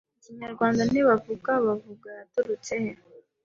Ikinyarwanda 0.19 0.81
Ntibavuga 0.91 1.51
Bavuga 1.65 2.07
yaturutse 2.19 2.73
he 2.83 2.91